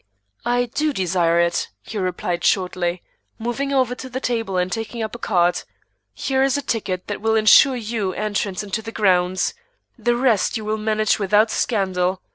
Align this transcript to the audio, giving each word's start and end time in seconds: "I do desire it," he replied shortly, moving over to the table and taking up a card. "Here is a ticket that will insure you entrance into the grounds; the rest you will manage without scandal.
"I 0.45 0.65
do 0.65 0.93
desire 0.93 1.39
it," 1.39 1.69
he 1.83 1.99
replied 1.99 2.43
shortly, 2.43 3.03
moving 3.37 3.71
over 3.71 3.93
to 3.93 4.09
the 4.09 4.19
table 4.19 4.57
and 4.57 4.71
taking 4.71 5.03
up 5.03 5.13
a 5.15 5.19
card. 5.19 5.61
"Here 6.15 6.41
is 6.41 6.57
a 6.57 6.63
ticket 6.63 7.05
that 7.05 7.21
will 7.21 7.35
insure 7.35 7.75
you 7.75 8.11
entrance 8.13 8.63
into 8.63 8.81
the 8.81 8.91
grounds; 8.91 9.53
the 9.99 10.15
rest 10.15 10.57
you 10.57 10.65
will 10.65 10.77
manage 10.77 11.19
without 11.19 11.51
scandal. 11.51 12.23